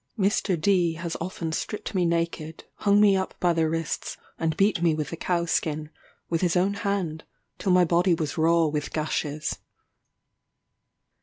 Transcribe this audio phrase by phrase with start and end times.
[0.17, 0.59] Mr.
[0.59, 4.95] D has often stripped me naked, hung me up by the wrists, and beat me
[4.95, 5.91] with the cow skin,
[6.27, 7.23] with his own hand,
[7.59, 9.59] till my body was raw with gashes.